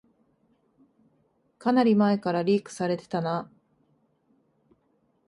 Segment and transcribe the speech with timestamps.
[1.59, 3.51] かなり前からリークされてたな